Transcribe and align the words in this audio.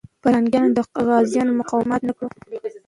پرنګیان 0.21 0.67
د 0.73 0.79
غازيانو 1.07 1.57
مقاومت 1.59 1.89
مات 1.89 2.01
نه 2.07 2.13
کړ. 2.17 2.25